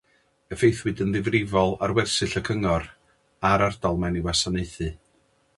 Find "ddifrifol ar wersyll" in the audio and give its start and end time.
1.15-2.33